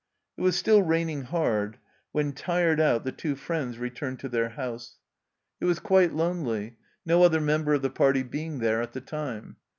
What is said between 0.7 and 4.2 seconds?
raining hard when, tired out, the two friends returned